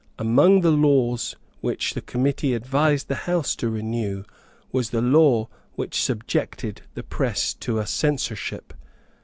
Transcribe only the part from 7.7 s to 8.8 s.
a censorship.